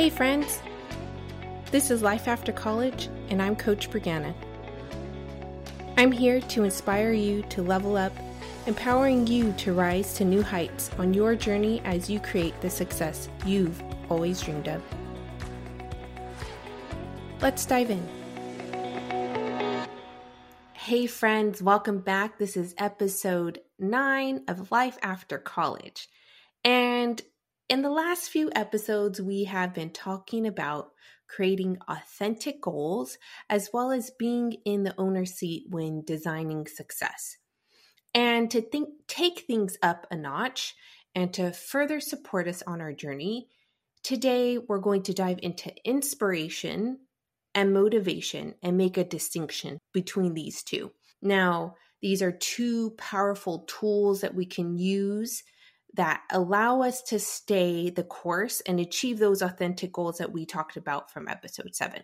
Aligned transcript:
Hey, 0.00 0.08
friends! 0.08 0.62
This 1.70 1.90
is 1.90 2.00
Life 2.00 2.26
After 2.26 2.52
College, 2.52 3.10
and 3.28 3.42
I'm 3.42 3.54
Coach 3.54 3.90
Brianna. 3.90 4.32
I'm 5.98 6.10
here 6.10 6.40
to 6.40 6.64
inspire 6.64 7.12
you 7.12 7.42
to 7.50 7.62
level 7.62 7.98
up, 7.98 8.14
empowering 8.66 9.26
you 9.26 9.52
to 9.58 9.74
rise 9.74 10.14
to 10.14 10.24
new 10.24 10.42
heights 10.42 10.90
on 10.96 11.12
your 11.12 11.36
journey 11.36 11.82
as 11.84 12.08
you 12.08 12.18
create 12.18 12.58
the 12.62 12.70
success 12.70 13.28
you've 13.44 13.82
always 14.08 14.40
dreamed 14.40 14.68
of. 14.68 14.82
Let's 17.42 17.66
dive 17.66 17.90
in. 17.90 18.08
Hey, 20.72 21.06
friends, 21.06 21.62
welcome 21.62 21.98
back. 21.98 22.38
This 22.38 22.56
is 22.56 22.74
episode 22.78 23.60
nine 23.78 24.44
of 24.48 24.72
Life 24.72 24.96
After 25.02 25.36
College. 25.36 26.08
And 26.64 27.20
in 27.70 27.82
the 27.82 27.90
last 27.90 28.30
few 28.30 28.50
episodes, 28.56 29.22
we 29.22 29.44
have 29.44 29.72
been 29.72 29.90
talking 29.90 30.44
about 30.44 30.90
creating 31.28 31.78
authentic 31.86 32.60
goals 32.60 33.16
as 33.48 33.70
well 33.72 33.92
as 33.92 34.10
being 34.18 34.56
in 34.64 34.82
the 34.82 34.94
owner 34.98 35.24
seat 35.24 35.66
when 35.70 36.02
designing 36.04 36.66
success. 36.66 37.36
And 38.12 38.50
to 38.50 38.60
think 38.60 38.88
take 39.06 39.44
things 39.46 39.78
up 39.84 40.04
a 40.10 40.16
notch 40.16 40.74
and 41.14 41.32
to 41.34 41.52
further 41.52 42.00
support 42.00 42.48
us 42.48 42.60
on 42.66 42.80
our 42.80 42.92
journey, 42.92 43.46
today 44.02 44.58
we're 44.58 44.78
going 44.78 45.04
to 45.04 45.14
dive 45.14 45.38
into 45.40 45.72
inspiration 45.84 46.98
and 47.54 47.72
motivation 47.72 48.56
and 48.64 48.76
make 48.76 48.96
a 48.96 49.04
distinction 49.04 49.78
between 49.92 50.34
these 50.34 50.64
two. 50.64 50.90
Now, 51.22 51.76
these 52.02 52.20
are 52.20 52.32
two 52.32 52.90
powerful 52.98 53.60
tools 53.68 54.22
that 54.22 54.34
we 54.34 54.46
can 54.46 54.76
use 54.76 55.44
that 55.94 56.22
allow 56.30 56.82
us 56.82 57.02
to 57.02 57.18
stay 57.18 57.90
the 57.90 58.04
course 58.04 58.60
and 58.62 58.78
achieve 58.78 59.18
those 59.18 59.42
authentic 59.42 59.92
goals 59.92 60.18
that 60.18 60.32
we 60.32 60.46
talked 60.46 60.76
about 60.76 61.10
from 61.10 61.28
episode 61.28 61.74
seven. 61.74 62.02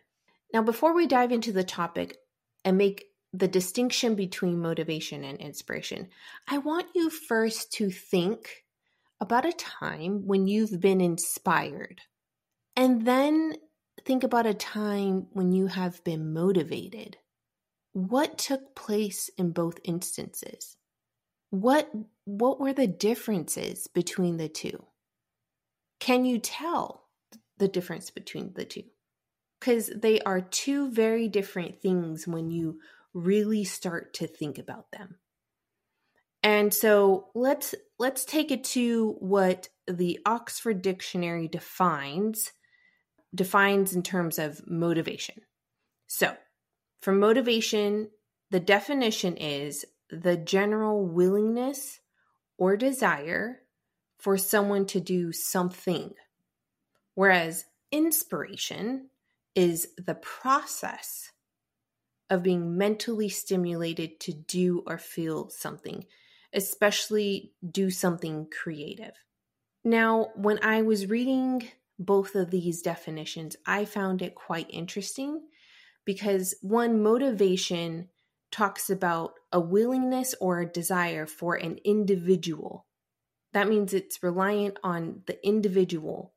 Now, 0.53 0.63
before 0.63 0.95
we 0.95 1.07
dive 1.07 1.33
into 1.33 1.53
the 1.53 1.65
topic 1.65 2.17
and 2.65 2.77
make 2.77 3.07
the 3.33 3.49
distinction 3.49 4.15
between 4.15 4.61
motivation 4.61 5.25
and 5.25 5.39
inspiration, 5.39 6.09
I 6.49 6.59
want 6.59 6.87
you 6.95 7.11
first 7.11 7.73
to 7.75 7.91
think 7.91 8.65
about 9.21 9.47
a 9.47 9.53
time 9.53 10.27
when 10.27 10.47
you've 10.47 10.81
been 10.81 11.01
inspired. 11.01 12.01
And 12.75 13.07
then 13.07 13.55
think 14.05 14.25
about 14.25 14.47
a 14.47 14.55
time 14.55 15.27
when 15.33 15.53
you 15.53 15.67
have 15.69 16.03
been 16.05 16.33
motivated. 16.33 17.17
What 17.93 18.37
took 18.37 18.75
place 18.75 19.31
in 19.39 19.53
both 19.53 19.79
instances? 19.85 20.77
What 21.51 21.91
what 22.25 22.61
were 22.61 22.73
the 22.73 22.87
differences 22.87 23.87
between 23.87 24.37
the 24.37 24.49
two? 24.49 24.87
Can 26.01 26.25
you 26.25 26.39
tell 26.39 27.09
the 27.59 27.69
difference 27.69 28.11
between 28.11 28.53
the 28.55 28.65
two? 28.65 28.85
Cuz 29.61 29.91
they 29.95 30.21
are 30.21 30.41
two 30.41 30.91
very 30.91 31.29
different 31.29 31.81
things 31.81 32.27
when 32.27 32.51
you 32.51 32.81
really 33.15 33.65
start 33.65 34.13
to 34.15 34.27
think 34.27 34.59
about 34.59 34.91
them. 34.93 35.19
And 36.43 36.73
so 36.73 37.31
let's 37.35 37.75
let's 37.99 38.25
take 38.25 38.51
it 38.51 38.63
to 38.65 39.17
what 39.19 39.69
the 39.89 40.21
Oxford 40.27 40.83
Dictionary 40.83 41.49
defines 41.49 42.53
defines 43.35 43.95
in 43.95 44.03
terms 44.03 44.39
of 44.39 44.67
motivation. 44.67 45.43
So, 46.07 46.37
for 47.03 47.13
motivation, 47.13 48.11
the 48.51 48.61
definition 48.61 49.37
is 49.37 49.85
the 50.11 50.37
general 50.37 51.07
willingness 51.07 52.01
or 52.59 52.77
desire 52.77 53.63
for 54.19 54.39
someone 54.39 54.87
to 54.87 55.01
do 55.01 55.33
something, 55.33 56.15
whereas 57.15 57.67
inspiration 57.93 59.09
is 59.55 59.89
the 59.97 60.15
process 60.15 61.33
of 62.29 62.43
being 62.43 62.77
mentally 62.77 63.29
stimulated 63.29 64.19
to 64.21 64.33
do 64.33 64.83
or 64.87 64.99
feel 64.99 65.49
something, 65.49 66.05
especially 66.53 67.53
do 67.71 67.91
something 67.91 68.49
creative. 68.51 69.13
Now, 69.85 70.31
when 70.35 70.59
I 70.63 70.83
was 70.83 71.09
reading 71.09 71.69
both 71.99 72.35
of 72.35 72.51
these 72.51 72.83
definitions, 72.83 73.57
I 73.65 73.85
found 73.85 74.23
it 74.23 74.35
quite 74.35 74.67
interesting 74.71 75.43
because 76.05 76.55
one 76.61 77.03
motivation 77.03 78.09
talks 78.57 78.89
about 78.89 79.35
a 79.53 79.61
willingness 79.61 80.35
or 80.41 80.61
a 80.61 80.73
desire 80.73 81.27
for 81.27 81.57
an 81.57 81.79
individual. 81.85 82.87
That 83.53 83.69
means 83.69 83.93
it's 83.93 84.23
reliant 84.23 84.79
on 84.83 85.23
the 85.27 85.47
individual 85.47 86.33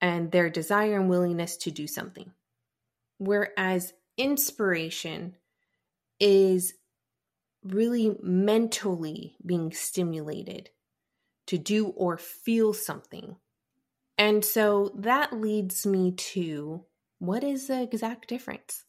and 0.00 0.32
their 0.32 0.50
desire 0.50 0.98
and 0.98 1.08
willingness 1.08 1.56
to 1.58 1.70
do 1.70 1.86
something. 1.86 2.32
Whereas 3.18 3.92
inspiration 4.16 5.36
is 6.18 6.74
really 7.64 8.16
mentally 8.20 9.36
being 9.44 9.72
stimulated 9.72 10.70
to 11.46 11.56
do 11.56 11.88
or 11.88 12.18
feel 12.18 12.72
something. 12.72 13.36
And 14.16 14.44
so 14.44 14.92
that 14.96 15.32
leads 15.32 15.86
me 15.86 16.12
to 16.12 16.84
what 17.18 17.42
is 17.42 17.66
the 17.66 17.82
exact 17.82 18.28
difference 18.28 18.84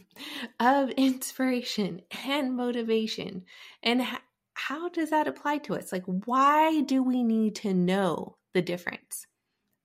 of 0.60 0.90
inspiration 0.90 2.02
and 2.26 2.56
motivation? 2.56 3.44
And 3.82 4.06
how 4.54 4.88
does 4.88 5.10
that 5.10 5.26
apply 5.26 5.58
to 5.58 5.74
us? 5.74 5.92
Like, 5.92 6.04
why 6.06 6.82
do 6.82 7.02
we 7.02 7.24
need 7.24 7.56
to 7.56 7.74
know 7.74 8.36
the 8.54 8.62
difference? 8.62 9.26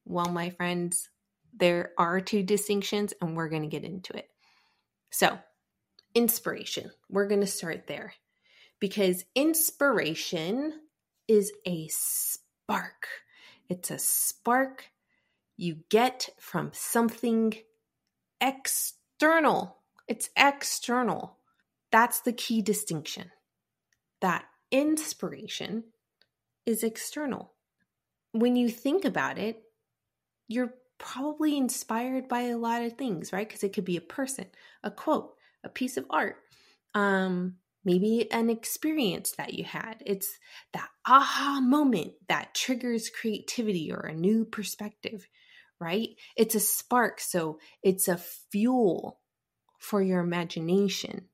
Well, 0.06 0.32
my 0.32 0.52
friends, 0.52 1.10
there 1.58 1.92
are 1.98 2.22
two 2.22 2.44
distinctions, 2.44 3.14
and 3.22 3.36
we're 3.36 3.50
going 3.50 3.64
to 3.64 3.68
get 3.68 3.84
into 3.84 4.16
it. 4.16 4.30
So, 5.10 5.40
inspiration, 6.14 6.92
we're 7.10 7.28
going 7.28 7.42
to 7.42 7.48
start 7.48 7.88
there 7.88 8.14
because 8.80 9.26
inspiration 9.34 10.74
is 11.28 11.52
a 11.66 11.88
spark. 11.90 13.08
It's 13.70 13.90
a 13.90 13.98
spark 13.98 14.86
you 15.58 15.80
get 15.90 16.30
from 16.40 16.70
something 16.74 17.54
external. 18.42 19.78
It's 20.08 20.30
external. 20.36 21.38
That's 21.92 22.22
the 22.22 22.34
key 22.34 22.62
distinction. 22.62 23.32
That 24.22 24.46
inspiration 24.72 25.86
is 26.66 26.84
external. 26.84 27.54
When 28.32 28.56
you 28.56 28.70
think 28.70 29.06
about 29.06 29.38
it, 29.38 29.64
you're 30.48 30.74
probably 30.98 31.58
inspired 31.58 32.28
by 32.28 32.42
a 32.42 32.58
lot 32.58 32.84
of 32.84 32.94
things, 32.94 33.32
right? 33.32 33.48
Because 33.48 33.64
it 33.64 33.74
could 33.74 33.86
be 33.86 33.98
a 33.98 34.02
person, 34.02 34.46
a 34.84 34.92
quote, 34.92 35.34
a 35.64 35.70
piece 35.70 35.98
of 35.98 36.06
art, 36.10 36.38
um, 36.94 37.56
maybe 37.86 38.30
an 38.32 38.50
experience 38.50 39.32
that 39.38 39.54
you 39.54 39.64
had. 39.64 40.02
It's 40.06 40.38
that 40.74 40.90
aha 41.06 41.60
moment 41.62 42.14
that 42.28 42.54
triggers 42.54 43.10
creativity 43.10 43.92
or 43.92 44.02
a 44.02 44.14
new 44.14 44.46
perspective 44.46 45.28
right? 45.80 46.10
It's 46.36 46.56
a 46.56 46.60
spark, 46.60 47.20
so 47.20 47.60
it's 47.84 48.08
a 48.08 48.18
fuel 48.18 49.20
for 49.80 50.02
your 50.02 50.20
imagination. 50.20 51.26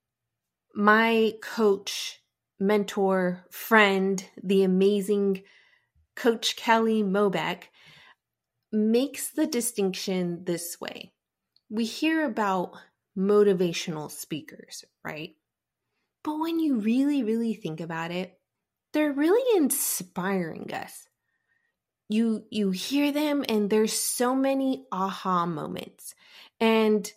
My 0.76 1.34
coach, 1.42 2.20
mentor, 2.60 3.46
friend, 3.52 4.24
the 4.42 4.64
amazing 4.64 5.44
Coach 6.16 6.56
Kelly 6.56 7.04
Mobeck, 7.04 7.64
makes 8.72 9.30
the 9.32 9.48
distinction 9.48 10.44
this 10.46 10.78
way. 10.82 11.14
We 11.70 11.86
hear 11.86 12.26
about 12.26 12.74
motivational 13.18 14.12
speakers, 14.12 14.84
right? 15.04 15.36
But 16.24 16.40
when 16.40 16.60
you 16.60 16.80
really, 16.80 17.24
really 17.24 17.54
think 17.54 17.80
about 17.82 18.12
it, 18.12 18.40
they're 18.94 19.12
really 19.12 19.58
inspiring 19.58 20.72
us 20.74 21.08
you 22.14 22.46
you 22.52 22.70
hear 22.72 23.12
them 23.12 23.44
and 23.50 23.70
there's 23.70 23.94
so 23.94 24.36
many 24.36 24.86
aha 24.92 25.46
moments. 25.46 26.16
And 26.60 27.12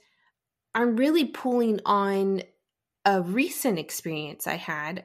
i'm 0.74 0.96
really 0.96 1.24
pulling 1.26 1.80
on 1.86 2.42
a 3.04 3.22
recent 3.22 3.78
experience 3.78 4.46
i 4.46 4.56
had 4.56 5.04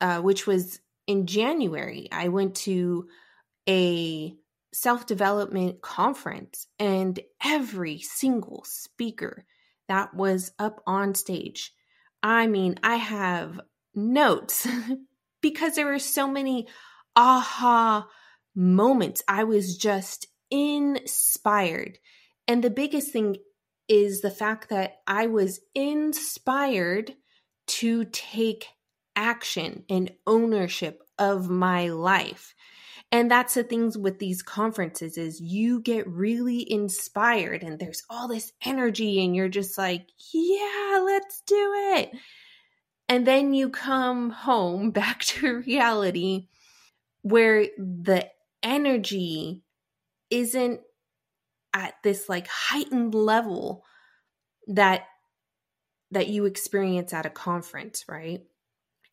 uh, 0.00 0.20
which 0.20 0.46
was 0.46 0.80
in 1.06 1.26
january. 1.26 2.08
I 2.12 2.28
went 2.28 2.56
to 2.68 3.08
a 3.68 4.34
self-development 4.72 5.80
conference 5.80 6.66
and 6.78 7.20
every 7.42 8.00
single 8.00 8.64
speaker 8.66 9.44
that 9.88 10.14
was 10.14 10.52
up 10.58 10.82
on 10.86 11.14
stage 11.14 11.72
i 12.22 12.46
mean 12.48 12.74
i 12.82 12.96
have 12.96 13.60
notes 13.94 14.66
because 15.40 15.76
there 15.76 15.86
were 15.86 16.00
so 16.00 16.26
many 16.26 16.66
aha 17.14 18.08
moments. 18.54 19.22
I 19.28 19.44
was 19.44 19.76
just 19.76 20.26
inspired. 20.50 21.98
And 22.46 22.62
the 22.62 22.70
biggest 22.70 23.12
thing 23.12 23.36
is 23.88 24.20
the 24.20 24.30
fact 24.30 24.70
that 24.70 24.96
I 25.06 25.26
was 25.26 25.60
inspired 25.74 27.14
to 27.66 28.04
take 28.06 28.66
action 29.16 29.84
and 29.88 30.12
ownership 30.26 31.02
of 31.18 31.48
my 31.48 31.88
life. 31.88 32.54
And 33.12 33.30
that's 33.30 33.54
the 33.54 33.62
things 33.62 33.96
with 33.96 34.18
these 34.18 34.42
conferences 34.42 35.16
is 35.16 35.40
you 35.40 35.80
get 35.80 36.08
really 36.08 36.70
inspired 36.70 37.62
and 37.62 37.78
there's 37.78 38.02
all 38.10 38.26
this 38.26 38.52
energy 38.64 39.24
and 39.24 39.36
you're 39.36 39.48
just 39.48 39.78
like, 39.78 40.08
yeah, 40.32 41.00
let's 41.04 41.42
do 41.46 41.72
it. 41.96 42.10
And 43.08 43.26
then 43.26 43.54
you 43.54 43.70
come 43.70 44.30
home 44.30 44.90
back 44.92 45.20
to 45.20 45.62
reality 45.66 46.48
where 47.22 47.66
the 47.78 48.28
energy 48.64 49.62
isn't 50.30 50.80
at 51.72 51.94
this 52.02 52.28
like 52.28 52.48
heightened 52.48 53.14
level 53.14 53.84
that 54.66 55.06
that 56.10 56.28
you 56.28 56.46
experience 56.46 57.12
at 57.12 57.26
a 57.26 57.30
conference, 57.30 58.04
right? 58.08 58.42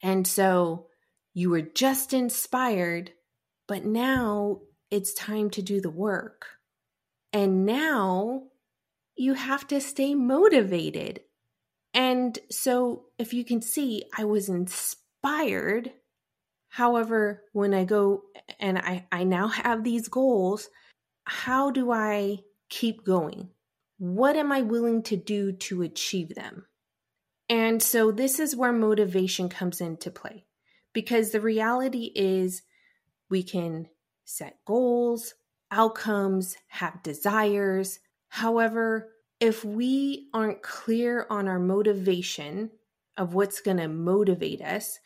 And 0.02 0.26
so 0.26 0.88
you 1.34 1.50
were 1.50 1.62
just 1.62 2.14
inspired, 2.14 3.12
but 3.68 3.86
now 3.86 4.62
it's 4.90 5.14
time 5.14 5.50
to 5.52 5.62
do 5.62 5.82
the 5.82 5.90
work. 5.90 6.46
And 7.34 7.66
now 7.66 8.44
you 9.16 9.34
have 9.34 9.68
to 9.68 9.80
stay 9.80 10.14
motivated. 10.14 11.22
And 11.94 12.38
so, 12.50 13.06
if 13.18 13.34
you 13.34 13.44
can 13.44 13.62
see, 13.62 14.04
I 14.18 14.26
was 14.26 14.48
inspired. 14.50 15.92
However, 16.72 17.44
when 17.52 17.74
I 17.74 17.84
go 17.84 18.24
and 18.58 18.78
I, 18.78 19.06
I 19.12 19.26
now 19.26 19.50
have 19.50 19.84
these 19.84 20.08
goals, 20.08 20.70
how 21.26 21.70
do 21.70 21.92
I 21.92 22.40
keep 22.70 23.04
going? 23.04 23.50
What 23.98 24.38
am 24.38 24.54
I 24.54 24.62
willing 24.62 25.04
to 25.04 25.18
do 25.18 25.52
to 25.52 25.82
achieve 25.82 26.34
them? 26.34 26.66
And 27.50 27.84
so 27.84 28.10
this 28.10 28.40
is 28.40 28.56
where 28.56 28.72
motivation 28.72 29.50
comes 29.50 29.82
into 29.82 30.10
play 30.10 30.46
because 30.94 31.32
the 31.32 31.42
reality 31.42 32.14
is 32.16 32.62
we 33.30 33.44
can 33.44 33.90
set 34.24 34.56
goals, 34.66 35.34
outcomes, 35.72 36.56
have 36.70 37.04
desires. 37.04 38.00
However, 38.30 39.10
if 39.42 39.66
we 39.66 40.30
aren't 40.34 40.62
clear 40.62 41.28
on 41.30 41.50
our 41.50 41.60
motivation 41.60 42.72
of 43.18 43.34
what's 43.34 43.62
going 43.62 43.78
to 43.78 43.88
motivate 43.88 44.62
us, 44.62 45.00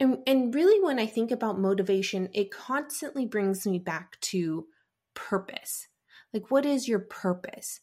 and, 0.00 0.18
and 0.26 0.54
really 0.54 0.82
when 0.82 0.98
I 0.98 1.06
think 1.06 1.30
about 1.30 1.58
motivation, 1.58 2.28
it 2.34 2.50
constantly 2.50 3.26
brings 3.26 3.66
me 3.66 3.78
back 3.78 4.18
to 4.20 4.66
purpose. 5.14 5.88
Like, 6.32 6.50
what 6.50 6.66
is 6.66 6.88
your 6.88 6.98
purpose? 6.98 7.80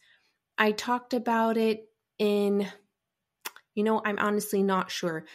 I 0.58 0.72
talked 0.72 1.14
about 1.14 1.58
it 1.58 1.88
in 2.18 2.68
you 3.80 3.86
know, 3.86 4.02
I'm 4.04 4.20
honestly 4.20 4.62
not 4.62 4.92
sure. 4.92 5.26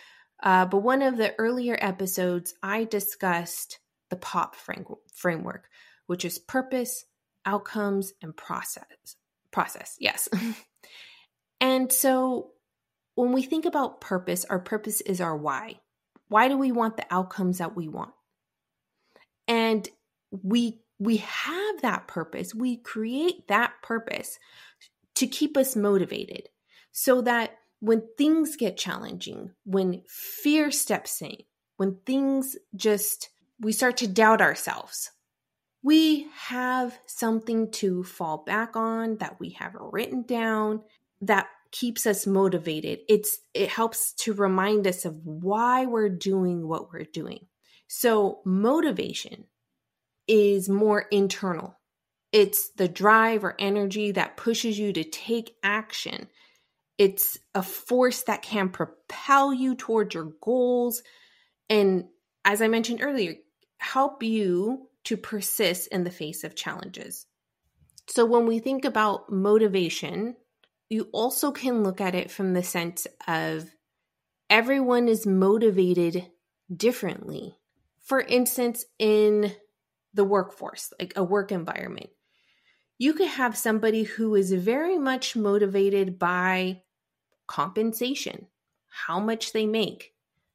Uh, 0.43 0.67
but 0.67 0.81
one 0.81 1.00
of 1.00 1.17
the 1.17 1.35
earlier 1.38 1.79
episodes, 1.81 2.52
I 2.62 2.85
discussed 2.85 3.79
the 4.11 4.17
POP 4.17 4.55
framework, 5.14 5.69
which 6.08 6.26
is 6.26 6.38
purpose, 6.38 7.06
outcomes, 7.47 8.12
and 8.20 8.37
process. 8.37 9.17
Process, 9.50 9.97
yes. 9.99 10.29
and 11.61 11.90
so 11.90 12.50
when 13.14 13.32
we 13.32 13.43
think 13.43 13.64
about 13.64 14.00
purpose, 14.00 14.44
our 14.46 14.58
purpose 14.58 15.00
is 15.00 15.20
our 15.20 15.37
why. 15.37 15.81
Why 16.28 16.49
do 16.49 16.56
we 16.56 16.72
want 16.72 16.96
the 16.96 17.06
outcomes 17.11 17.58
that 17.58 17.76
we 17.76 17.88
want? 17.88 18.12
And 19.46 19.88
we 20.31 20.81
we 20.99 21.19
have 21.19 21.82
that 21.82 22.06
purpose. 22.06 22.55
We 22.55 22.76
create 22.76 23.49
that 23.49 23.75
purpose 23.82 24.38
to 25.16 25.26
keep 25.26 25.56
us 25.56 25.76
motivated 25.76 26.49
so 26.93 27.20
that 27.22 27.58
when 27.81 28.02
things 28.16 28.56
get 28.56 28.76
challenging, 28.76 29.50
when 29.64 30.02
fear 30.08 30.70
steps 30.70 31.20
in, 31.20 31.37
when 31.76 31.99
things 32.06 32.56
just, 32.75 33.31
we 33.61 33.72
start 33.72 33.99
to 33.99 34.08
doubt 34.08 34.40
ourselves, 34.40 35.11
we 35.82 36.28
have 36.34 36.99
something 37.06 37.70
to 37.72 38.05
fall 38.05 38.38
back 38.38 38.76
on 38.76 39.19
that 39.19 39.38
we 39.38 39.50
have 39.50 39.76
written 39.78 40.22
down 40.22 40.81
that 41.20 41.49
keeps 41.75 42.06
us 42.06 42.26
motivated. 42.26 43.00
It's 43.09 43.38
it 43.53 43.69
helps 43.69 44.15
to 44.21 44.32
remind 44.32 44.87
us 44.87 45.05
of 45.05 45.17
why 45.25 45.85
we're 45.87 46.09
doing 46.09 46.67
what 46.67 46.91
we're 46.93 47.05
doing. 47.05 47.47
So 47.88 48.41
motivation 48.47 49.44
is 50.26 50.69
more 50.69 51.03
internal. 51.11 51.79
It's 52.32 52.71
the 52.71 52.88
drive 52.88 53.44
or 53.44 53.55
energy 53.59 54.12
that 54.12 54.37
pushes 54.37 54.79
you 54.79 54.93
to 54.94 55.05
take 55.05 55.55
action 55.62 56.29
it's 56.99 57.38
a 57.55 57.62
force 57.62 58.23
that 58.25 58.43
can 58.43 58.69
propel 58.69 59.53
you 59.53 59.75
towards 59.75 60.15
your 60.15 60.32
goals. 60.41 61.03
And 61.69 62.05
as 62.44 62.62
I 62.62 62.69
mentioned 62.69 63.00
earlier, 63.03 63.35
help 63.79 64.23
you 64.23 64.88
to 65.05 65.17
persist 65.17 65.88
in 65.88 66.05
the 66.05 66.11
face 66.11 66.44
of 66.44 66.55
challenges. 66.55 67.26
So 68.09 68.25
when 68.25 68.47
we 68.47 68.59
think 68.59 68.85
about 68.85 69.31
motivation, 69.31 70.37
you 70.88 71.08
also 71.12 71.50
can 71.50 71.82
look 71.82 72.00
at 72.00 72.14
it 72.14 72.31
from 72.31 72.52
the 72.52 72.62
sense 72.62 73.06
of 73.26 73.70
everyone 74.50 75.08
is 75.08 75.26
motivated 75.26 76.26
differently. 76.75 77.54
For 78.02 78.20
instance, 78.20 78.84
in 78.98 79.52
the 80.12 80.25
workforce, 80.25 80.92
like 81.00 81.14
a 81.16 81.25
work 81.25 81.52
environment, 81.52 82.10
you 82.98 83.14
could 83.14 83.28
have 83.28 83.56
somebody 83.56 84.04
who 84.04 84.34
is 84.34 84.52
very 84.52 84.98
much 84.98 85.34
motivated 85.34 86.19
by 86.19 86.82
compensation, 87.46 88.46
how 88.88 89.19
much 89.19 89.52
they 89.52 89.66
make. 89.66 90.12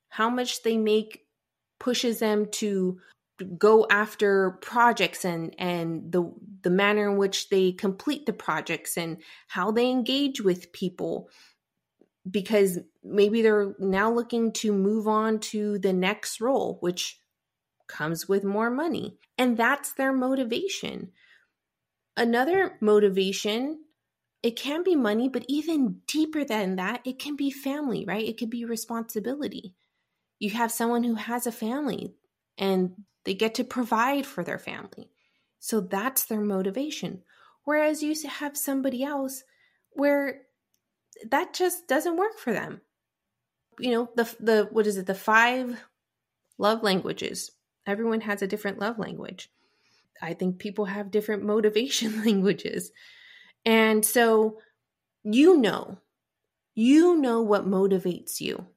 How 0.10 0.30
much 0.30 0.64
they 0.64 0.78
make 0.78 1.26
pushes 1.80 2.20
them 2.20 2.48
to 2.54 3.00
go 3.58 3.86
after 3.90 4.52
projects 4.62 5.26
and 5.26 5.56
and 5.58 6.12
the 6.12 6.32
the 6.62 6.70
manner 6.70 7.10
in 7.10 7.18
which 7.18 7.50
they 7.50 7.72
complete 7.72 8.26
the 8.26 8.34
projects 8.34 8.98
and 8.98 9.18
how 9.48 9.72
they 9.72 9.90
engage 9.90 10.42
with 10.42 10.72
people 10.72 11.30
because 12.30 12.80
maybe 13.04 13.42
they're 13.42 13.74
now 13.80 14.12
looking 14.12 14.52
to 14.52 14.72
move 14.72 15.08
on 15.08 15.40
to 15.40 15.80
the 15.80 15.94
next 15.94 16.42
role 16.42 16.78
which 16.82 17.20
comes 17.88 18.28
with 18.28 18.44
more 18.44 18.70
money 18.70 19.18
and 19.38 19.58
that's 19.58 19.94
their 19.94 20.14
motivation 20.14 21.12
another 22.18 22.78
motivation 22.82 23.80
it 24.42 24.56
can 24.56 24.84
be 24.84 24.96
money, 24.96 25.28
but 25.28 25.46
even 25.48 26.02
deeper 26.08 26.46
than 26.46 26.78
that, 26.78 27.02
it 27.06 27.20
can 27.20 27.36
be 27.36 27.52
family, 27.52 28.06
right? 28.06 28.26
It 28.26 28.38
could 28.38 28.50
be 28.50 28.64
responsibility. 28.64 29.76
You 30.40 30.52
have 30.52 30.72
someone 30.72 31.04
who 31.04 31.16
has 31.16 31.46
a 31.46 31.52
family 31.52 32.14
and 32.60 32.92
they 33.24 33.34
get 33.34 33.56
to 33.56 33.64
provide 33.64 34.26
for 34.26 34.44
their 34.44 34.60
family. 34.60 35.10
So 35.60 35.82
that's 35.82 36.26
their 36.26 36.42
motivation. 36.42 37.24
Whereas 37.64 38.04
you 38.04 38.14
have 38.28 38.56
somebody 38.56 39.04
else 39.04 39.44
where 39.92 40.42
that 41.30 41.54
just 41.54 41.88
doesn't 41.88 42.18
work 42.18 42.38
for 42.38 42.54
them. 42.54 42.82
You 43.80 43.92
know, 43.92 44.10
the 44.16 44.36
the 44.40 44.68
what 44.72 44.88
is 44.88 44.98
it? 44.98 45.06
The 45.06 45.16
five 45.16 45.80
love 46.58 46.84
languages. 46.84 47.52
Everyone 47.88 48.22
has 48.22 48.42
a 48.42 48.48
different 48.48 48.80
love 48.80 49.00
language. 49.00 49.50
I 50.22 50.34
think 50.34 50.60
people 50.60 50.86
have 50.86 51.12
different 51.12 51.44
motivation 51.44 52.22
languages. 52.26 52.92
And 53.66 54.06
so 54.06 54.58
you 55.24 55.58
know, 55.58 56.00
you 56.76 57.18
know 57.18 57.42
what 57.42 57.68
motivates 57.68 58.40
you. 58.40 58.68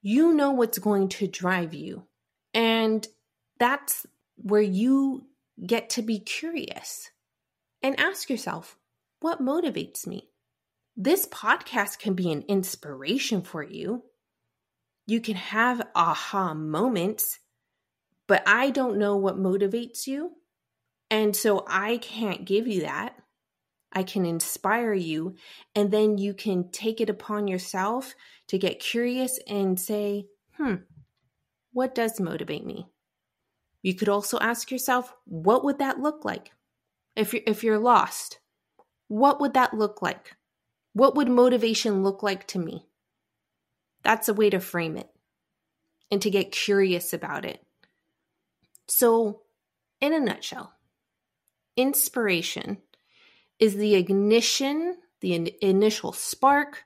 You 0.00 0.32
know 0.32 0.50
what's 0.50 0.78
going 0.78 1.08
to 1.10 1.26
drive 1.26 1.74
you. 1.74 2.04
And 2.54 3.06
that's 3.62 4.06
where 4.36 4.62
you 4.62 5.26
get 5.64 5.90
to 5.90 6.02
be 6.02 6.18
curious 6.18 7.10
and 7.82 7.98
ask 7.98 8.28
yourself, 8.28 8.76
what 9.20 9.40
motivates 9.40 10.06
me? 10.06 10.30
This 10.96 11.26
podcast 11.26 12.00
can 12.00 12.14
be 12.14 12.32
an 12.32 12.44
inspiration 12.48 13.42
for 13.42 13.62
you. 13.62 14.02
You 15.06 15.20
can 15.20 15.36
have 15.36 15.86
aha 15.94 16.54
moments, 16.54 17.38
but 18.26 18.42
I 18.46 18.70
don't 18.70 18.98
know 18.98 19.16
what 19.16 19.38
motivates 19.38 20.06
you. 20.06 20.32
And 21.10 21.36
so 21.36 21.64
I 21.68 21.98
can't 21.98 22.44
give 22.44 22.66
you 22.66 22.82
that. 22.82 23.14
I 23.92 24.02
can 24.02 24.24
inspire 24.24 24.94
you, 24.94 25.36
and 25.74 25.90
then 25.90 26.16
you 26.16 26.32
can 26.32 26.70
take 26.70 27.00
it 27.00 27.10
upon 27.10 27.46
yourself 27.46 28.14
to 28.48 28.58
get 28.58 28.80
curious 28.80 29.38
and 29.46 29.78
say, 29.78 30.26
hmm, 30.56 30.76
what 31.72 31.94
does 31.94 32.18
motivate 32.18 32.64
me? 32.64 32.91
You 33.82 33.94
could 33.94 34.08
also 34.08 34.38
ask 34.38 34.70
yourself, 34.70 35.12
what 35.24 35.64
would 35.64 35.78
that 35.80 36.00
look 36.00 36.24
like? 36.24 36.52
If 37.16 37.34
you're, 37.34 37.42
if 37.46 37.64
you're 37.64 37.78
lost, 37.78 38.38
what 39.08 39.40
would 39.40 39.54
that 39.54 39.74
look 39.74 40.00
like? 40.00 40.36
What 40.94 41.16
would 41.16 41.28
motivation 41.28 42.02
look 42.02 42.22
like 42.22 42.46
to 42.48 42.58
me? 42.58 42.86
That's 44.02 44.28
a 44.28 44.34
way 44.34 44.50
to 44.50 44.60
frame 44.60 44.96
it 44.96 45.10
and 46.10 46.22
to 46.22 46.30
get 46.30 46.52
curious 46.52 47.12
about 47.12 47.44
it. 47.44 47.64
So, 48.88 49.42
in 50.00 50.12
a 50.12 50.20
nutshell, 50.20 50.72
inspiration 51.76 52.78
is 53.58 53.76
the 53.76 53.94
ignition, 53.94 54.96
the 55.20 55.34
in- 55.34 55.50
initial 55.60 56.12
spark, 56.12 56.84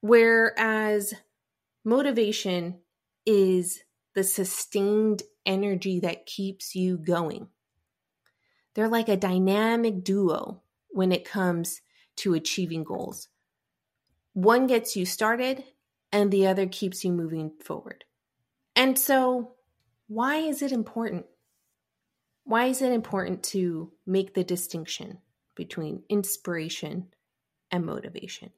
whereas 0.00 1.14
motivation 1.84 2.80
is 3.26 3.82
the 4.18 4.24
sustained 4.24 5.22
energy 5.46 6.00
that 6.00 6.26
keeps 6.26 6.74
you 6.74 6.98
going. 6.98 7.46
They're 8.74 8.88
like 8.88 9.08
a 9.08 9.16
dynamic 9.16 10.02
duo 10.02 10.60
when 10.88 11.12
it 11.12 11.24
comes 11.24 11.82
to 12.16 12.34
achieving 12.34 12.82
goals. 12.82 13.28
One 14.32 14.66
gets 14.66 14.96
you 14.96 15.06
started, 15.06 15.62
and 16.10 16.32
the 16.32 16.48
other 16.48 16.66
keeps 16.66 17.04
you 17.04 17.12
moving 17.12 17.52
forward. 17.62 18.02
And 18.74 18.98
so, 18.98 19.52
why 20.08 20.38
is 20.38 20.62
it 20.62 20.72
important? 20.72 21.26
Why 22.42 22.64
is 22.64 22.82
it 22.82 22.90
important 22.90 23.44
to 23.54 23.92
make 24.04 24.34
the 24.34 24.42
distinction 24.42 25.18
between 25.54 26.02
inspiration 26.08 27.06
and 27.70 27.86
motivation? 27.86 28.50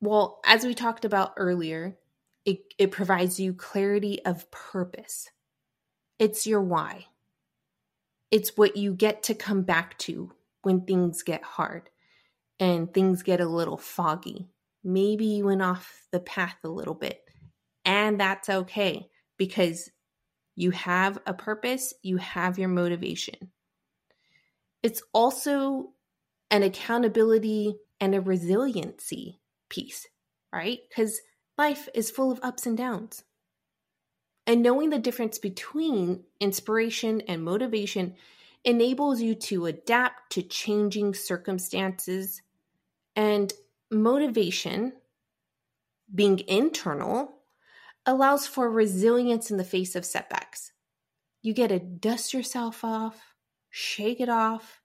Well, 0.00 0.38
as 0.46 0.64
we 0.64 0.74
talked 0.74 1.04
about 1.04 1.32
earlier, 1.36 1.98
it, 2.44 2.60
it 2.78 2.90
provides 2.90 3.38
you 3.38 3.54
clarity 3.54 4.24
of 4.24 4.50
purpose. 4.50 5.28
It's 6.18 6.46
your 6.46 6.60
why. 6.60 7.06
It's 8.30 8.56
what 8.56 8.76
you 8.76 8.94
get 8.94 9.24
to 9.24 9.34
come 9.34 9.62
back 9.62 9.98
to 9.98 10.32
when 10.62 10.82
things 10.82 11.22
get 11.22 11.42
hard 11.42 11.90
and 12.58 12.92
things 12.92 13.22
get 13.22 13.40
a 13.40 13.48
little 13.48 13.76
foggy. 13.76 14.48
Maybe 14.84 15.26
you 15.26 15.46
went 15.46 15.62
off 15.62 16.06
the 16.10 16.20
path 16.20 16.56
a 16.64 16.68
little 16.68 16.94
bit, 16.94 17.20
and 17.84 18.18
that's 18.18 18.48
okay 18.48 19.08
because 19.36 19.90
you 20.56 20.70
have 20.72 21.18
a 21.26 21.34
purpose, 21.34 21.94
you 22.02 22.16
have 22.18 22.58
your 22.58 22.68
motivation. 22.68 23.52
It's 24.82 25.02
also 25.12 25.90
an 26.50 26.62
accountability 26.62 27.76
and 28.00 28.14
a 28.14 28.20
resiliency 28.20 29.40
piece, 29.68 30.06
right? 30.52 30.80
Because 30.88 31.20
life 31.58 31.88
is 31.94 32.10
full 32.10 32.30
of 32.30 32.40
ups 32.42 32.66
and 32.66 32.76
downs. 32.76 33.24
And 34.46 34.62
knowing 34.62 34.90
the 34.90 34.98
difference 34.98 35.38
between 35.38 36.24
inspiration 36.40 37.20
and 37.22 37.44
motivation 37.44 38.16
enables 38.64 39.20
you 39.20 39.34
to 39.34 39.66
adapt 39.66 40.32
to 40.32 40.42
changing 40.42 41.14
circumstances. 41.14 42.42
And 43.14 43.52
motivation, 43.90 44.94
being 46.12 46.40
internal, 46.48 47.38
allows 48.06 48.46
for 48.46 48.68
resilience 48.70 49.50
in 49.50 49.58
the 49.58 49.64
face 49.64 49.94
of 49.94 50.04
setbacks. 50.04 50.72
You 51.42 51.54
get 51.54 51.68
to 51.68 51.78
dust 51.78 52.34
yourself 52.34 52.84
off, 52.84 53.34
shake 53.70 54.20
it 54.20 54.28
off, 54.28 54.80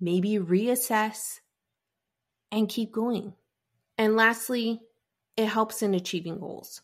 maybe 0.00 0.38
reassess, 0.38 1.40
and 2.50 2.68
keep 2.68 2.92
going. 2.92 3.34
And 3.98 4.16
lastly, 4.16 4.80
it 5.36 5.46
helps 5.46 5.82
in 5.82 5.94
achieving 5.94 6.38
goals. 6.38 6.82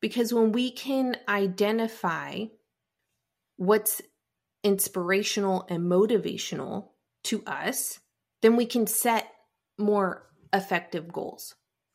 Because 0.00 0.32
when 0.32 0.52
we 0.52 0.70
can 0.70 1.16
identify 1.28 2.44
what's 3.56 4.02
inspirational 4.62 5.66
and 5.68 5.90
motivational 5.90 6.88
to 7.24 7.42
us, 7.46 8.00
then 8.42 8.56
we 8.56 8.66
can 8.66 8.86
set 8.86 9.26
more 9.78 10.26
effective 10.52 11.12
goals, 11.12 11.54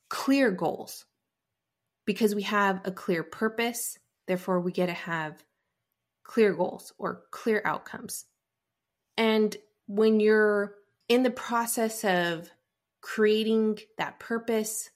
clear 0.09 0.51
goals, 0.51 1.05
because 2.05 2.35
we 2.35 2.43
have 2.43 2.81
a 2.85 2.91
clear 2.91 3.23
purpose. 3.23 3.97
Therefore, 4.27 4.59
we 4.59 4.71
get 4.71 4.87
to 4.87 4.93
have 4.93 5.43
clear 6.23 6.53
goals 6.53 6.93
or 6.97 7.23
clear 7.31 7.61
outcomes. 7.65 8.25
And 9.17 9.55
when 9.87 10.19
you're 10.19 10.75
in 11.07 11.23
the 11.23 11.29
process 11.29 12.03
of 12.03 12.49
creating 13.01 13.79
that 13.97 14.19
purpose, 14.19 14.89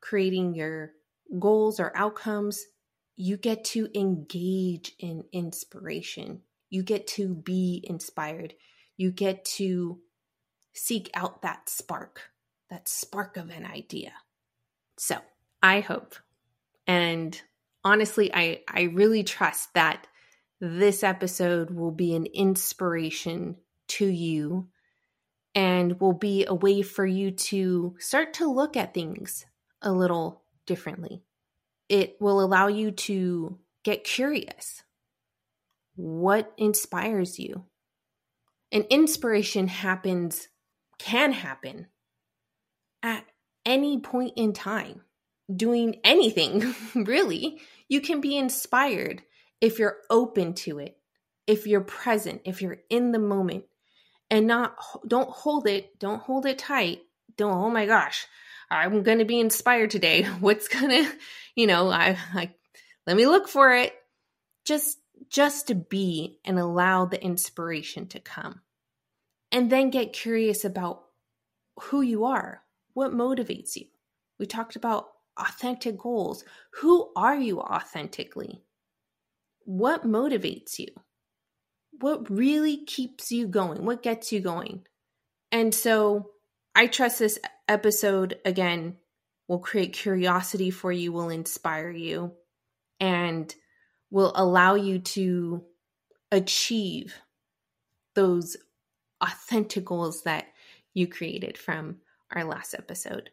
creating 0.00 0.54
your 0.54 0.92
goals 1.38 1.80
or 1.80 1.96
outcomes, 1.96 2.64
you 3.16 3.36
get 3.36 3.64
to 3.64 3.88
engage 3.98 4.92
in 4.98 5.24
inspiration. 5.32 6.42
You 6.70 6.82
get 6.82 7.06
to 7.08 7.34
be 7.34 7.84
inspired. 7.88 8.54
You 8.96 9.10
get 9.10 9.44
to 9.56 10.00
seek 10.74 11.10
out 11.14 11.42
that 11.42 11.68
spark, 11.68 12.30
that 12.70 12.88
spark 12.88 13.36
of 13.36 13.50
an 13.50 13.64
idea. 13.64 14.12
So 14.98 15.16
I 15.62 15.80
hope, 15.80 16.14
and 16.86 17.40
honestly, 17.84 18.30
I, 18.32 18.62
I 18.68 18.82
really 18.82 19.24
trust 19.24 19.72
that 19.74 20.06
this 20.60 21.02
episode 21.02 21.70
will 21.70 21.90
be 21.90 22.14
an 22.14 22.26
inspiration 22.26 23.56
to 23.88 24.06
you 24.06 24.68
and 25.54 25.98
will 26.00 26.12
be 26.12 26.44
a 26.46 26.54
way 26.54 26.82
for 26.82 27.06
you 27.06 27.30
to 27.30 27.94
start 27.98 28.34
to 28.34 28.50
look 28.50 28.76
at 28.76 28.92
things 28.92 29.46
a 29.82 29.92
little 29.92 30.42
differently. 30.66 31.22
It 31.88 32.16
will 32.20 32.40
allow 32.40 32.66
you 32.66 32.90
to 32.90 33.58
get 33.84 34.04
curious. 34.04 34.82
What 35.94 36.52
inspires 36.58 37.38
you? 37.38 37.64
And 38.72 38.84
inspiration 38.90 39.68
happens, 39.68 40.48
can 40.98 41.32
happen 41.32 41.86
at 43.02 43.24
any 43.64 44.00
point 44.00 44.32
in 44.36 44.52
time, 44.52 45.02
doing 45.54 46.00
anything, 46.02 46.74
really. 46.94 47.60
You 47.88 48.00
can 48.00 48.20
be 48.20 48.36
inspired 48.36 49.22
if 49.60 49.78
you're 49.78 49.98
open 50.10 50.54
to 50.54 50.78
it, 50.78 50.98
if 51.46 51.66
you're 51.66 51.80
present, 51.80 52.42
if 52.44 52.60
you're 52.60 52.78
in 52.90 53.12
the 53.12 53.18
moment, 53.18 53.64
and 54.30 54.46
not, 54.46 54.76
don't 55.06 55.30
hold 55.30 55.66
it, 55.68 55.98
don't 55.98 56.20
hold 56.20 56.46
it 56.46 56.58
tight. 56.58 57.02
Don't, 57.36 57.52
oh 57.52 57.70
my 57.70 57.86
gosh, 57.86 58.26
I'm 58.70 59.02
going 59.02 59.18
to 59.18 59.24
be 59.24 59.40
inspired 59.40 59.90
today. 59.90 60.24
What's 60.40 60.68
going 60.68 60.90
to, 60.90 61.12
you 61.54 61.66
know, 61.66 61.90
I, 61.90 62.18
I, 62.34 62.50
let 63.06 63.16
me 63.16 63.26
look 63.26 63.48
for 63.48 63.74
it. 63.74 63.94
Just, 64.64 64.98
just 65.28 65.68
to 65.68 65.74
be 65.74 66.38
and 66.44 66.58
allow 66.58 67.04
the 67.04 67.22
inspiration 67.22 68.06
to 68.08 68.20
come. 68.20 68.60
And 69.52 69.70
then 69.70 69.90
get 69.90 70.12
curious 70.12 70.64
about 70.64 71.04
who 71.80 72.02
you 72.02 72.24
are, 72.24 72.62
what 72.94 73.12
motivates 73.12 73.76
you. 73.76 73.86
We 74.38 74.46
talked 74.46 74.76
about 74.76 75.08
authentic 75.38 75.98
goals. 75.98 76.44
Who 76.80 77.12
are 77.14 77.36
you 77.36 77.60
authentically? 77.60 78.62
What 79.64 80.04
motivates 80.04 80.78
you? 80.78 80.88
What 82.00 82.30
really 82.30 82.84
keeps 82.84 83.30
you 83.30 83.46
going? 83.46 83.84
What 83.84 84.02
gets 84.02 84.32
you 84.32 84.40
going? 84.40 84.86
And 85.52 85.74
so 85.74 86.30
I 86.76 86.88
trust 86.88 87.18
this 87.18 87.38
episode 87.66 88.38
again 88.44 88.98
will 89.48 89.58
create 89.60 89.94
curiosity 89.94 90.70
for 90.70 90.92
you, 90.92 91.10
will 91.10 91.30
inspire 91.30 91.88
you, 91.88 92.32
and 93.00 93.52
will 94.10 94.32
allow 94.34 94.74
you 94.74 94.98
to 94.98 95.64
achieve 96.30 97.14
those 98.14 98.58
authentic 99.22 99.86
goals 99.86 100.24
that 100.24 100.48
you 100.92 101.06
created 101.06 101.56
from 101.56 101.96
our 102.30 102.44
last 102.44 102.74
episode. 102.74 103.30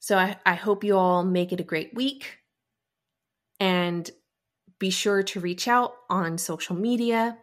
So 0.00 0.16
I, 0.16 0.36
I 0.46 0.54
hope 0.54 0.84
you 0.84 0.96
all 0.96 1.22
make 1.22 1.52
it 1.52 1.60
a 1.60 1.64
great 1.64 1.92
week 1.94 2.38
and 3.60 4.10
be 4.78 4.88
sure 4.88 5.22
to 5.22 5.40
reach 5.40 5.68
out 5.68 5.92
on 6.08 6.38
social 6.38 6.76
media 6.76 7.36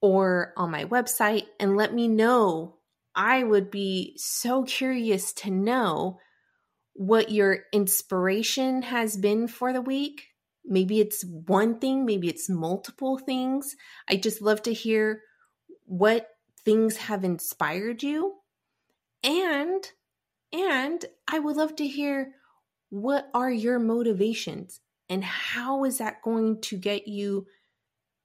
or 0.00 0.54
on 0.56 0.70
my 0.70 0.86
website 0.86 1.44
and 1.60 1.76
let 1.76 1.92
me 1.92 2.08
know 2.08 2.76
I 3.16 3.42
would 3.42 3.70
be 3.70 4.14
so 4.18 4.62
curious 4.64 5.32
to 5.34 5.50
know 5.50 6.20
what 6.92 7.30
your 7.30 7.60
inspiration 7.72 8.82
has 8.82 9.16
been 9.16 9.48
for 9.48 9.72
the 9.72 9.80
week. 9.80 10.28
Maybe 10.64 11.00
it's 11.00 11.24
one 11.24 11.78
thing, 11.78 12.04
maybe 12.04 12.28
it's 12.28 12.48
multiple 12.48 13.18
things. 13.18 13.74
I 14.08 14.16
just 14.16 14.42
love 14.42 14.62
to 14.62 14.72
hear 14.72 15.22
what 15.84 16.28
things 16.64 16.96
have 16.96 17.24
inspired 17.24 18.02
you. 18.02 18.34
And 19.24 19.90
and 20.52 21.04
I 21.26 21.38
would 21.38 21.56
love 21.56 21.76
to 21.76 21.86
hear 21.86 22.32
what 22.90 23.28
are 23.34 23.50
your 23.50 23.78
motivations 23.78 24.80
and 25.08 25.24
how 25.24 25.84
is 25.84 25.98
that 25.98 26.22
going 26.22 26.60
to 26.62 26.76
get 26.76 27.08
you 27.08 27.46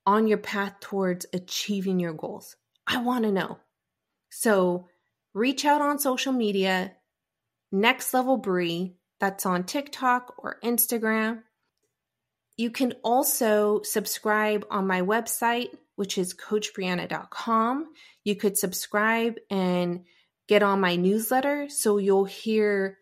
on 0.06 0.28
your 0.28 0.38
path 0.38 0.80
towards 0.82 1.26
achieving 1.34 2.00
your 2.00 2.14
goals? 2.14 2.56
I 2.88 3.02
want 3.02 3.24
to 3.26 3.32
know. 3.32 3.60
So 4.32 4.88
reach 5.34 5.66
out 5.66 5.82
on 5.82 6.00
social 6.00 6.34
media, 6.34 6.94
Next 7.72 8.14
Level 8.14 8.38
Brie, 8.38 8.96
that's 9.20 9.46
on 9.46 9.66
TikTok 9.66 10.34
or 10.40 10.58
Instagram. 10.64 11.44
You 12.58 12.72
can 12.72 12.94
also 13.04 13.82
subscribe 13.84 14.66
on 14.72 14.88
my 14.88 15.02
website, 15.02 15.70
which 15.96 16.18
is 16.18 16.34
coachbrianna.com. 16.34 17.94
You 18.24 18.36
could 18.36 18.58
subscribe 18.58 19.36
and 19.50 20.06
get 20.48 20.64
on 20.64 20.80
my 20.80 20.96
newsletter 20.96 21.70
so 21.70 21.98
you'll 21.98 22.26
hear 22.26 22.98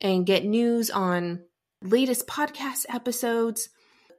and 0.00 0.26
get 0.26 0.44
news 0.44 0.90
on 0.90 1.42
latest 1.82 2.26
podcast 2.26 2.86
episodes, 2.88 3.68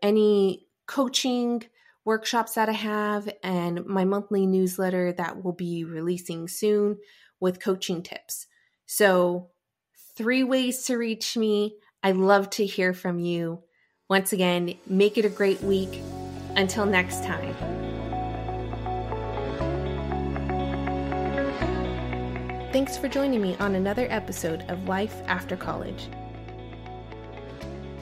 any 0.01 0.67
coaching 0.87 1.63
workshops 2.05 2.53
that 2.53 2.69
I 2.69 2.73
have, 2.73 3.29
and 3.43 3.85
my 3.85 4.05
monthly 4.05 4.45
newsletter 4.45 5.13
that 5.13 5.43
will 5.43 5.53
be 5.53 5.83
releasing 5.83 6.47
soon 6.47 6.97
with 7.39 7.61
coaching 7.61 8.03
tips. 8.03 8.47
So, 8.85 9.49
three 10.15 10.43
ways 10.43 10.83
to 10.85 10.97
reach 10.97 11.37
me. 11.37 11.75
I 12.03 12.11
love 12.11 12.49
to 12.51 12.65
hear 12.65 12.93
from 12.93 13.19
you. 13.19 13.63
Once 14.09 14.33
again, 14.33 14.75
make 14.87 15.17
it 15.17 15.25
a 15.25 15.29
great 15.29 15.61
week. 15.61 16.01
Until 16.55 16.85
next 16.85 17.23
time. 17.23 17.55
Thanks 22.73 22.97
for 22.97 23.07
joining 23.07 23.41
me 23.41 23.55
on 23.59 23.75
another 23.75 24.07
episode 24.09 24.63
of 24.69 24.87
Life 24.87 25.21
After 25.27 25.55
College. 25.55 26.09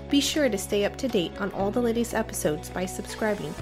Be 0.09 0.21
sure 0.21 0.49
to 0.49 0.57
stay 0.57 0.85
up 0.85 0.95
to 0.97 1.07
date 1.07 1.31
on 1.39 1.51
all 1.51 1.69
the 1.69 1.81
latest 1.81 2.13
episodes 2.13 2.69
by 2.69 2.85
subscribing. 2.85 3.53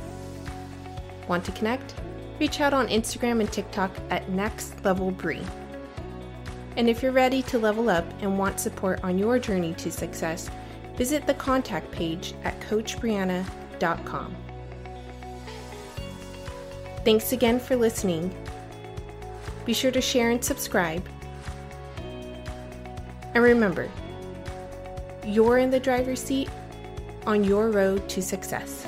Want 1.28 1.44
to 1.46 1.52
connect? 1.52 1.94
Reach 2.40 2.62
out 2.62 2.74
on 2.74 2.88
Instagram 2.88 3.40
and 3.40 3.52
TikTok 3.52 3.92
at 4.10 4.30
Next 4.30 4.84
Level 4.86 5.12
Bree. 5.12 5.42
And 6.76 6.90
if 6.90 7.02
you're 7.02 7.12
ready 7.12 7.42
to 7.44 7.58
level 7.58 7.90
up 7.90 8.06
and 8.22 8.38
want 8.38 8.60
support 8.60 9.04
on 9.04 9.18
your 9.18 9.40
journey 9.40 9.74
to 9.76 9.92
success, 9.92 10.50
visit 10.96 11.26
the 11.28 11.34
contact 11.34 11.92
page 11.92 12.34
at 12.44 12.60
CoachBrianna.com. 12.62 14.36
Thanks 17.04 17.32
again 17.32 17.60
for 17.60 17.76
listening. 17.76 18.36
Be 19.66 19.74
sure 19.74 19.92
to 19.92 20.02
share 20.02 20.30
and 20.30 20.44
subscribe. 20.44 21.06
And 23.34 23.44
remember, 23.44 23.90
you're 25.26 25.58
in 25.58 25.70
the 25.70 25.80
driver's 25.80 26.22
seat 26.22 26.50
on 27.26 27.44
your 27.44 27.70
road 27.70 28.08
to 28.10 28.22
success. 28.22 28.87